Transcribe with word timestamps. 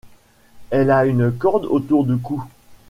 Elle 0.71 0.89
a 0.89 1.05
une 1.05 1.29
corde 1.31 1.65
autour 1.65 2.05
du 2.07 2.17
cou. 2.17 2.43